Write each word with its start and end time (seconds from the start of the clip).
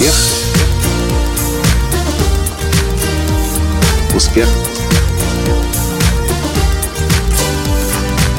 Успех. 0.00 0.14
Успех. 4.16 4.48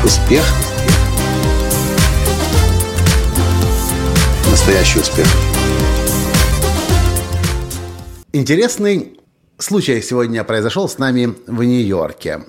Успех. 0.04 0.44
Настоящий 4.50 5.00
успех. 5.02 5.27
Интересный 8.34 9.20
случай 9.59 10.02
сегодня 10.02 10.43
произошел 10.43 10.89
с 10.89 10.98
нами 10.98 11.36
в 11.46 11.62
Нью-Йорке. 11.62 12.39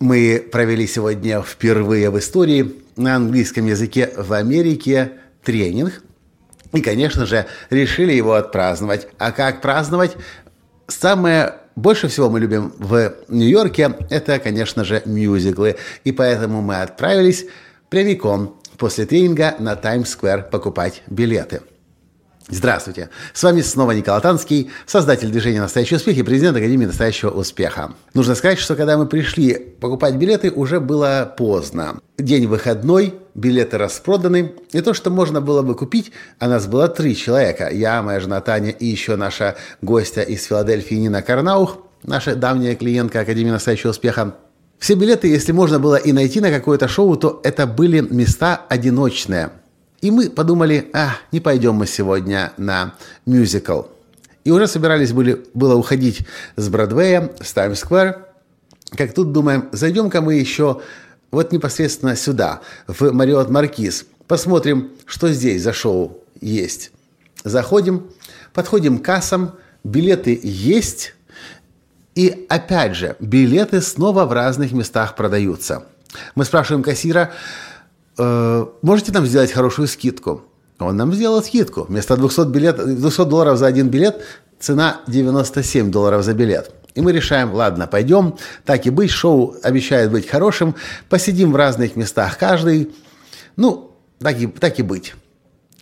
Мы 0.00 0.44
провели 0.50 0.88
сегодня 0.88 1.42
впервые 1.42 2.10
в 2.10 2.18
истории 2.18 2.74
на 2.96 3.14
английском 3.14 3.66
языке 3.66 4.12
в 4.16 4.32
Америке 4.32 5.12
тренинг. 5.44 6.02
И, 6.72 6.80
конечно 6.80 7.26
же, 7.26 7.46
решили 7.70 8.12
его 8.12 8.34
отпраздновать. 8.34 9.08
А 9.18 9.32
как 9.32 9.60
праздновать? 9.60 10.16
Самое 10.88 11.54
больше 11.76 12.08
всего 12.08 12.28
мы 12.28 12.40
любим 12.40 12.72
в 12.78 13.14
Нью-Йорке, 13.28 13.94
это, 14.10 14.38
конечно 14.38 14.84
же, 14.84 15.02
мюзиклы. 15.04 15.76
И 16.04 16.12
поэтому 16.12 16.60
мы 16.62 16.82
отправились 16.82 17.46
прямиком 17.88 18.58
после 18.78 19.06
тренинга 19.06 19.54
на 19.58 19.76
Таймс-сквер 19.76 20.48
покупать 20.50 21.02
билеты– 21.06 21.62
Здравствуйте! 22.54 23.08
С 23.32 23.42
вами 23.42 23.62
снова 23.62 23.92
Николай 23.92 24.20
Танский, 24.20 24.70
создатель 24.84 25.30
движения 25.30 25.62
«Настоящий 25.62 25.96
успех» 25.96 26.18
и 26.18 26.22
президент 26.22 26.54
Академии 26.54 26.84
«Настоящего 26.84 27.30
успеха». 27.30 27.94
Нужно 28.12 28.34
сказать, 28.34 28.58
что 28.58 28.76
когда 28.76 28.98
мы 28.98 29.06
пришли 29.06 29.54
покупать 29.54 30.16
билеты, 30.16 30.50
уже 30.50 30.78
было 30.78 31.34
поздно. 31.38 32.00
День 32.18 32.46
выходной, 32.46 33.14
билеты 33.34 33.78
распроданы. 33.78 34.52
И 34.70 34.82
то, 34.82 34.92
что 34.92 35.08
можно 35.08 35.40
было 35.40 35.62
бы 35.62 35.74
купить, 35.74 36.12
а 36.40 36.46
нас 36.46 36.66
было 36.66 36.88
три 36.88 37.16
человека. 37.16 37.70
Я, 37.72 38.02
моя 38.02 38.20
жена 38.20 38.42
Таня 38.42 38.68
и 38.68 38.84
еще 38.84 39.16
наша 39.16 39.56
гостья 39.80 40.20
из 40.20 40.44
Филадельфии 40.44 40.96
Нина 40.96 41.22
Карнаух, 41.22 41.78
наша 42.02 42.36
давняя 42.36 42.74
клиентка 42.74 43.20
Академии 43.20 43.50
«Настоящего 43.50 43.92
успеха». 43.92 44.34
Все 44.78 44.92
билеты, 44.92 45.26
если 45.26 45.52
можно 45.52 45.78
было 45.78 45.96
и 45.96 46.12
найти 46.12 46.42
на 46.42 46.50
какое-то 46.50 46.86
шоу, 46.86 47.16
то 47.16 47.40
это 47.44 47.66
были 47.66 48.00
места 48.00 48.60
одиночные– 48.68 49.52
и 50.02 50.10
мы 50.10 50.28
подумали, 50.28 50.90
а, 50.92 51.14
не 51.30 51.40
пойдем 51.40 51.76
мы 51.76 51.86
сегодня 51.86 52.52
на 52.58 52.94
мюзикл. 53.24 53.82
И 54.44 54.50
уже 54.50 54.66
собирались 54.66 55.12
были, 55.12 55.46
было 55.54 55.76
уходить 55.76 56.26
с 56.56 56.68
Бродвея, 56.68 57.32
с 57.40 57.52
Таймс-сквер. 57.52 58.26
Как 58.96 59.14
тут 59.14 59.32
думаем, 59.32 59.68
зайдем-ка 59.70 60.20
мы 60.20 60.34
еще 60.34 60.82
вот 61.30 61.52
непосредственно 61.52 62.16
сюда, 62.16 62.60
в 62.88 63.12
Мариот 63.12 63.48
Маркиз. 63.48 64.04
Посмотрим, 64.26 64.90
что 65.06 65.32
здесь 65.32 65.62
за 65.62 65.72
шоу 65.72 66.18
есть. 66.40 66.90
Заходим, 67.44 68.10
подходим 68.52 68.98
к 68.98 69.04
кассам, 69.04 69.54
билеты 69.84 70.38
есть. 70.42 71.14
И 72.16 72.44
опять 72.48 72.96
же, 72.96 73.16
билеты 73.20 73.80
снова 73.80 74.24
в 74.24 74.32
разных 74.32 74.72
местах 74.72 75.14
продаются. 75.14 75.84
Мы 76.34 76.44
спрашиваем 76.44 76.82
кассира, 76.82 77.32
э, 78.18 78.66
можете 78.82 79.12
нам 79.12 79.26
сделать 79.26 79.52
хорошую 79.52 79.88
скидку? 79.88 80.42
Он 80.78 80.96
нам 80.96 81.12
сделал 81.12 81.42
скидку. 81.42 81.84
Вместо 81.84 82.16
200, 82.16 82.46
билет, 82.48 82.76
200 82.76 83.24
долларов 83.24 83.58
за 83.58 83.66
один 83.66 83.88
билет 83.88 84.22
цена 84.58 85.00
97 85.06 85.90
долларов 85.90 86.24
за 86.24 86.34
билет. 86.34 86.70
И 86.94 87.00
мы 87.00 87.12
решаем, 87.12 87.52
ладно, 87.54 87.86
пойдем, 87.86 88.36
так 88.64 88.86
и 88.86 88.90
быть, 88.90 89.10
шоу 89.10 89.56
обещает 89.62 90.10
быть 90.10 90.28
хорошим, 90.28 90.74
посидим 91.08 91.52
в 91.52 91.56
разных 91.56 91.96
местах 91.96 92.38
каждый. 92.38 92.90
Ну, 93.56 93.92
так 94.18 94.38
и, 94.38 94.46
так 94.46 94.78
и 94.78 94.82
быть. 94.82 95.14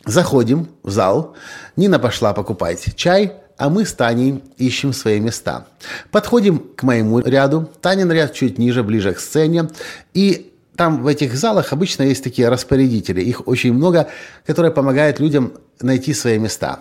Заходим 0.06 0.68
в 0.82 0.90
зал, 0.90 1.34
Нина 1.76 1.98
пошла 1.98 2.32
покупать 2.32 2.94
чай, 2.96 3.34
а 3.58 3.68
мы 3.68 3.84
с 3.84 3.92
Таней 3.92 4.42
ищем 4.56 4.94
свои 4.94 5.20
места. 5.20 5.66
Подходим 6.10 6.58
к 6.58 6.82
моему 6.82 7.18
ряду, 7.18 7.68
Танин 7.82 8.10
ряд 8.10 8.32
чуть 8.32 8.56
ниже, 8.56 8.82
ближе 8.82 9.12
к 9.12 9.20
сцене, 9.20 9.68
и 10.14 10.49
там 10.80 11.02
в 11.02 11.06
этих 11.08 11.34
залах 11.34 11.74
обычно 11.74 12.04
есть 12.04 12.24
такие 12.24 12.48
распорядители, 12.48 13.20
их 13.20 13.46
очень 13.46 13.74
много, 13.74 14.08
которые 14.46 14.72
помогают 14.72 15.20
людям 15.20 15.52
найти 15.82 16.14
свои 16.14 16.38
места. 16.38 16.78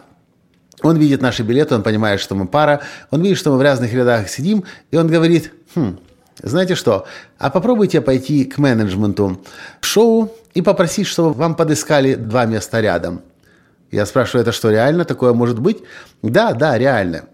Он 0.82 0.96
видит 0.96 1.22
наши 1.22 1.44
билеты, 1.44 1.76
он 1.76 1.84
понимает, 1.84 2.22
что 2.22 2.34
мы 2.34 2.48
пара, 2.48 2.80
он 3.12 3.22
видит, 3.22 3.38
что 3.38 3.52
мы 3.52 3.58
в 3.58 3.62
разных 3.62 3.94
рядах 3.94 4.30
сидим, 4.30 4.64
и 4.92 4.96
он 4.96 5.08
говорит, 5.08 5.52
хм, 5.76 6.00
знаете 6.42 6.76
что, 6.76 7.08
а 7.38 7.50
попробуйте 7.50 8.00
пойти 8.00 8.46
к 8.46 8.58
менеджменту 8.58 9.42
шоу 9.82 10.34
и 10.54 10.62
попросить, 10.62 11.06
чтобы 11.06 11.34
вам 11.34 11.56
подыскали 11.56 12.16
два 12.16 12.46
места 12.46 12.80
рядом. 12.80 13.22
Я 13.92 14.06
спрашиваю, 14.06 14.44
это 14.44 14.54
что, 14.54 14.72
реально 14.72 15.04
такое 15.04 15.34
может 15.34 15.60
быть? 15.60 15.84
Да, 16.22 16.54
да, 16.54 16.78
реально. 16.78 17.26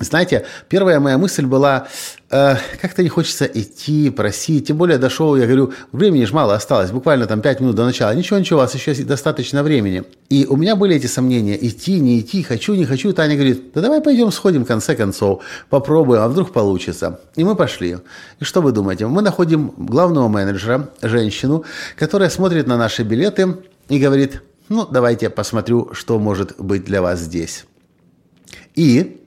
Знаете, 0.00 0.44
первая 0.68 0.98
моя 0.98 1.18
мысль 1.18 1.46
была, 1.46 1.86
э, 2.28 2.56
как-то 2.82 3.04
не 3.04 3.08
хочется 3.08 3.44
идти, 3.44 4.10
просить, 4.10 4.66
тем 4.66 4.76
более 4.76 4.98
до 4.98 5.08
шоу, 5.08 5.36
я 5.36 5.46
говорю, 5.46 5.72
времени 5.92 6.24
же 6.24 6.34
мало 6.34 6.54
осталось, 6.54 6.90
буквально 6.90 7.26
там 7.26 7.40
5 7.40 7.60
минут 7.60 7.76
до 7.76 7.84
начала, 7.84 8.12
ничего, 8.12 8.40
ничего, 8.40 8.58
у 8.58 8.62
вас 8.62 8.74
еще 8.74 8.92
достаточно 9.04 9.62
времени. 9.62 10.02
И 10.30 10.46
у 10.46 10.56
меня 10.56 10.74
были 10.74 10.96
эти 10.96 11.06
сомнения, 11.06 11.56
идти, 11.64 12.00
не 12.00 12.18
идти, 12.18 12.42
хочу, 12.42 12.74
не 12.74 12.84
хочу. 12.86 13.12
Таня 13.12 13.36
говорит, 13.36 13.72
да 13.72 13.82
давай 13.82 14.00
пойдем 14.00 14.32
сходим 14.32 14.64
в 14.64 14.66
конце 14.66 14.96
концов, 14.96 15.44
попробуем, 15.70 16.22
а 16.22 16.28
вдруг 16.28 16.52
получится. 16.52 17.20
И 17.36 17.44
мы 17.44 17.54
пошли. 17.54 17.98
И 18.40 18.44
что 18.44 18.62
вы 18.62 18.72
думаете? 18.72 19.06
Мы 19.06 19.22
находим 19.22 19.72
главного 19.76 20.26
менеджера, 20.26 20.90
женщину, 21.02 21.64
которая 21.96 22.30
смотрит 22.30 22.66
на 22.66 22.76
наши 22.76 23.04
билеты 23.04 23.58
и 23.88 24.00
говорит, 24.00 24.42
ну, 24.68 24.88
давайте 24.90 25.30
посмотрю, 25.30 25.90
что 25.92 26.18
может 26.18 26.56
быть 26.58 26.84
для 26.84 27.00
вас 27.00 27.20
здесь. 27.20 27.64
И 28.74 29.20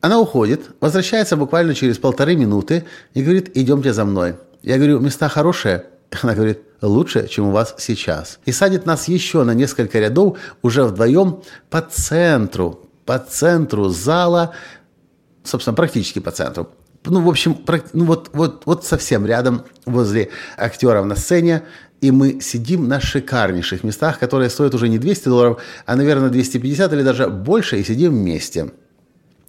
она 0.00 0.18
уходит, 0.18 0.70
возвращается 0.80 1.36
буквально 1.36 1.74
через 1.74 1.98
полторы 1.98 2.34
минуты 2.34 2.84
и 3.12 3.22
говорит, 3.22 3.50
идемте 3.54 3.92
за 3.92 4.04
мной. 4.04 4.36
Я 4.62 4.76
говорю, 4.76 5.00
места 5.00 5.28
хорошие? 5.28 5.84
Она 6.22 6.34
говорит, 6.34 6.60
лучше, 6.80 7.28
чем 7.28 7.48
у 7.48 7.50
вас 7.50 7.74
сейчас. 7.78 8.38
И 8.46 8.52
садит 8.52 8.86
нас 8.86 9.08
еще 9.08 9.44
на 9.44 9.52
несколько 9.52 9.98
рядов, 9.98 10.38
уже 10.62 10.84
вдвоем, 10.84 11.42
по 11.68 11.82
центру, 11.82 12.88
по 13.04 13.18
центру 13.18 13.88
зала, 13.88 14.54
собственно, 15.44 15.74
практически 15.74 16.18
по 16.18 16.30
центру. 16.30 16.70
Ну, 17.04 17.22
в 17.22 17.28
общем, 17.28 17.56
ну, 17.92 18.04
вот, 18.04 18.30
вот, 18.32 18.62
вот 18.66 18.84
совсем 18.84 19.26
рядом, 19.26 19.64
возле 19.86 20.30
актеров 20.56 21.06
на 21.06 21.16
сцене, 21.16 21.62
и 22.00 22.10
мы 22.10 22.40
сидим 22.40 22.88
на 22.88 23.00
шикарнейших 23.00 23.84
местах, 23.84 24.18
которые 24.18 24.48
стоят 24.50 24.74
уже 24.74 24.88
не 24.88 24.98
200 24.98 25.28
долларов, 25.28 25.62
а, 25.86 25.96
наверное, 25.96 26.30
250 26.30 26.92
или 26.92 27.02
даже 27.02 27.28
больше, 27.28 27.78
и 27.78 27.84
сидим 27.84 28.12
вместе 28.12 28.70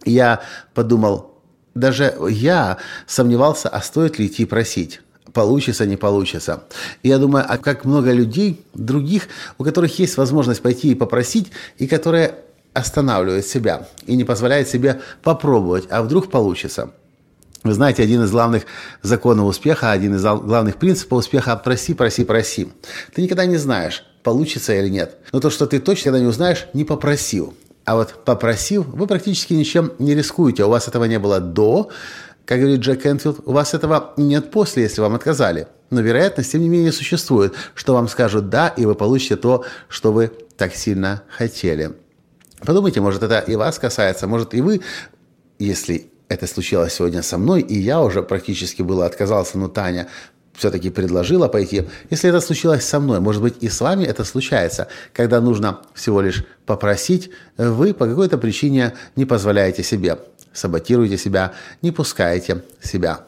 я 0.06 0.42
подумал, 0.74 1.32
даже 1.74 2.16
я 2.30 2.78
сомневался, 3.08 3.70
а 3.70 3.82
стоит 3.82 4.20
ли 4.20 4.28
идти 4.28 4.46
просить. 4.46 5.02
Получится, 5.34 5.86
не 5.86 5.96
получится. 5.96 6.64
Я 7.04 7.18
думаю, 7.18 7.46
а 7.48 7.58
как 7.58 7.86
много 7.86 8.12
людей, 8.12 8.66
других, 8.74 9.30
у 9.58 9.64
которых 9.64 9.98
есть 10.00 10.18
возможность 10.18 10.62
пойти 10.62 10.92
и 10.92 10.96
попросить, 10.96 11.52
и 11.78 11.88
которые 11.88 12.36
останавливают 12.74 13.46
себя 13.46 13.88
и 14.06 14.16
не 14.16 14.24
позволяют 14.24 14.68
себе 14.68 15.02
попробовать, 15.24 15.86
а 15.90 16.02
вдруг 16.02 16.30
получится. 16.30 16.92
Вы 17.64 17.74
знаете, 17.74 18.02
один 18.02 18.24
из 18.24 18.32
главных 18.32 18.64
законов 19.04 19.46
успеха, 19.46 19.92
один 19.92 20.16
из 20.16 20.24
главных 20.24 20.78
принципов 20.78 21.20
успеха– 21.20 21.56
проси, 21.64 21.94
проси, 21.94 22.26
проси. 22.26 22.70
Ты 23.14 23.22
никогда 23.22 23.46
не 23.46 23.58
знаешь, 23.58 24.04
получится 24.24 24.74
или 24.74 24.90
нет. 24.90 25.18
Но 25.32 25.40
то, 25.40 25.52
что 25.52 25.68
ты 25.68 25.80
точно 25.80 26.16
не 26.18 26.26
узнаешь, 26.26 26.66
не 26.74 26.86
попросил. 26.86 27.54
А 27.86 27.96
вот 27.96 28.24
попросив, 28.26 28.86
вы 28.88 29.08
практически 29.08 29.54
ничем 29.54 29.92
не 30.00 30.16
рискуете. 30.16 30.66
У 30.66 30.70
вас 30.70 30.88
этого 30.88 31.06
не 31.06 31.20
было 31.20 31.40
до, 31.40 31.90
как 32.46 32.60
говорит 32.60 32.82
Джек 32.82 33.06
Энфилд, 33.06 33.40
у 33.46 33.52
вас 33.52 33.74
этого 33.74 34.14
нет 34.18 34.52
после, 34.52 34.84
если 34.84 35.02
вам 35.02 35.16
отказали. 35.16 35.68
Но 35.90 36.02
вероятность, 36.02 36.52
тем 36.52 36.62
не 36.62 36.70
менее, 36.70 36.92
существует, 36.92 37.54
что 37.76 37.94
вам 37.94 38.08
скажут 38.08 38.50
«да», 38.50 38.70
и 38.70 38.86
вы 38.86 38.96
получите 38.96 39.36
то, 39.36 39.66
что 39.90 40.12
вы 40.12 40.32
так 40.58 40.76
сильно 40.76 41.24
хотели. 41.30 41.94
Подумайте, 42.60 43.02
может, 43.02 43.24
это 43.24 43.40
и 43.40 43.56
вас 43.56 43.80
касается, 43.80 44.28
может, 44.28 44.54
и 44.54 44.62
вы, 44.62 44.82
если 45.60 46.12
это 46.30 46.48
случилось 46.48 46.94
сегодня 46.94 47.24
со 47.24 47.38
мной, 47.38 47.62
и 47.62 47.78
я 47.78 48.02
уже 48.02 48.24
практически 48.24 48.82
было 48.82 49.06
отказался, 49.06 49.58
но 49.58 49.68
Таня 49.68 50.08
все-таки 50.54 50.90
предложила 50.90 51.48
пойти. 51.48 51.88
Если 52.10 52.30
это 52.30 52.42
случилось 52.42 52.86
со 52.86 53.00
мной, 53.00 53.20
может 53.20 53.42
быть 53.42 53.56
и 53.62 53.70
с 53.70 53.82
вами 53.82 54.04
это 54.04 54.24
случается, 54.24 54.88
когда 55.14 55.42
нужно 55.42 55.80
всего 55.94 56.22
лишь 56.22 56.44
попросить, 56.66 57.32
вы 57.58 57.94
по 57.94 58.06
какой-то 58.06 58.38
причине 58.38 58.94
не 59.16 59.26
позволяете 59.26 59.84
себе, 59.84 60.20
саботируете 60.54 61.18
себя, 61.18 61.54
не 61.82 61.92
пускаете 61.92 62.64
себя. 62.82 63.22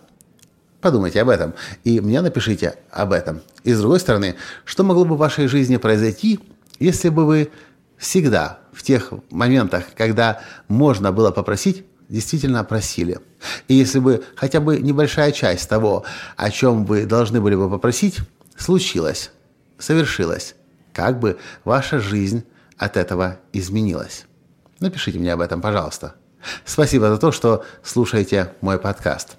Подумайте 0.82 1.22
об 1.22 1.30
этом 1.30 1.54
и 1.84 2.02
мне 2.02 2.22
напишите 2.22 2.76
об 2.92 3.14
этом. 3.14 3.42
И 3.64 3.72
с 3.72 3.80
другой 3.80 4.00
стороны, 4.00 4.36
что 4.66 4.84
могло 4.84 5.06
бы 5.06 5.16
в 5.16 5.20
вашей 5.20 5.48
жизни 5.48 5.78
произойти, 5.78 6.40
если 6.80 7.10
бы 7.10 7.26
вы 7.26 7.52
всегда 7.98 8.60
в 8.74 8.84
тех 8.84 9.14
моментах, 9.30 9.86
когда 9.96 10.42
можно 10.68 11.14
было 11.14 11.32
попросить, 11.32 11.86
действительно 12.14 12.64
просили. 12.64 13.20
И 13.68 13.74
если 13.74 13.98
бы 13.98 14.24
хотя 14.36 14.60
бы 14.60 14.78
небольшая 14.78 15.32
часть 15.32 15.68
того, 15.68 16.06
о 16.38 16.52
чем 16.52 16.86
вы 16.86 17.06
должны 17.06 17.42
были 17.42 17.56
бы 17.56 17.68
попросить, 17.70 18.20
случилась, 18.56 19.32
совершилась, 19.80 20.54
как 20.94 21.20
бы 21.20 21.40
ваша 21.64 22.00
жизнь 22.00 22.46
от 22.78 22.98
этого 22.98 23.40
изменилась. 23.52 24.26
Напишите 24.80 25.18
мне 25.18 25.34
об 25.34 25.42
этом, 25.42 25.60
пожалуйста. 25.60 26.14
Спасибо 26.66 27.10
за 27.10 27.18
то, 27.18 27.32
что 27.32 27.66
слушаете 27.84 28.54
мой 28.62 28.78
подкаст. 28.78 29.38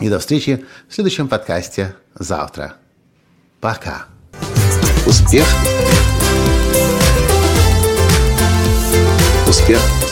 И 0.00 0.08
до 0.08 0.18
встречи 0.18 0.64
в 0.88 0.94
следующем 0.94 1.28
подкасте 1.28 1.94
завтра. 2.14 2.74
Пока. 3.60 4.06
Успех. 5.06 5.46
Успех. 9.46 10.11